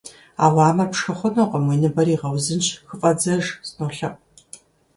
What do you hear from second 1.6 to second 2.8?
уи ныбэр игъэузынщ,